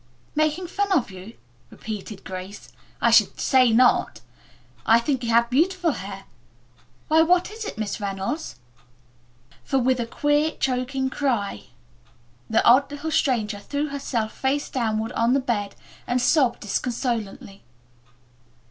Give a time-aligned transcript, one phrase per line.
[0.33, 1.37] "'Making fun of you,'"
[1.69, 2.73] repeated Grace.
[3.01, 4.19] "I should say not.
[4.83, 6.23] I think you have beautiful hair.
[7.07, 8.55] Why, what is it, Miss Reynolds?"
[9.63, 11.65] For, with a queer, choking cry,
[12.49, 15.75] the odd little stranger threw herself face downward on the bed
[16.07, 17.61] and sobbed disconsolately.